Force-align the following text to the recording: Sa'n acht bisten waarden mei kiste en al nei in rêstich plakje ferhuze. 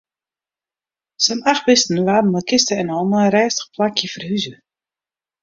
Sa'n 1.25 1.43
acht 1.51 1.63
bisten 1.67 2.05
waarden 2.07 2.33
mei 2.33 2.47
kiste 2.49 2.73
en 2.81 2.93
al 2.95 3.05
nei 3.11 3.23
in 3.27 3.33
rêstich 3.35 3.71
plakje 3.73 4.07
ferhuze. 4.13 4.53